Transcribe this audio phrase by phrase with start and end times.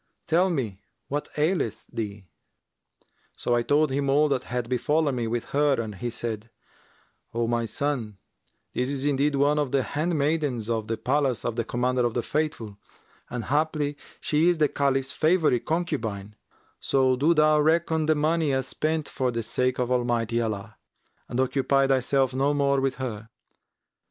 [0.25, 2.25] Tell me what aileth thee.'
[3.37, 6.49] So I told him all that had befallen me with her and he said,
[7.35, 8.17] 'O my son,
[8.73, 12.23] this is indeed one of the handmaidens of the palace of the Commander of the
[12.23, 12.79] Faithful
[13.29, 16.35] and haply she is the Caliph's favourite concubine:
[16.79, 20.73] so do thou reckon the money as spent for the sake of Almighty Allah[FN#354]
[21.29, 23.29] and occupy thyself no more with her.